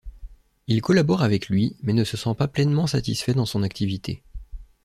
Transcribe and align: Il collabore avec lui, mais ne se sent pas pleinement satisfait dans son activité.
Il 0.65 0.81
collabore 0.81 1.21
avec 1.21 1.47
lui, 1.47 1.75
mais 1.83 1.93
ne 1.93 2.03
se 2.03 2.17
sent 2.17 2.33
pas 2.33 2.47
pleinement 2.47 2.87
satisfait 2.87 3.35
dans 3.35 3.45
son 3.45 3.61
activité. 3.61 4.23